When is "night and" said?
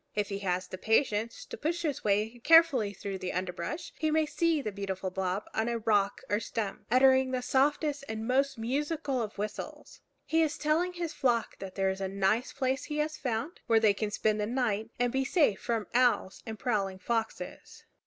14.47-15.11